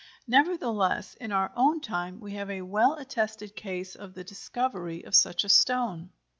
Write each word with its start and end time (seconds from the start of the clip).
Nevertheless, 0.25 1.13
in 1.13 1.31
our 1.31 1.51
own 1.55 1.79
time 1.79 2.19
we 2.19 2.33
have 2.33 2.49
a 2.49 2.63
well 2.63 2.95
attested 2.95 3.55
case 3.55 3.93
of 3.93 4.15
the 4.15 4.23
discovery 4.23 5.03
of 5.03 5.13
such 5.13 5.43
a 5.43 5.49
stone. 5.49 6.09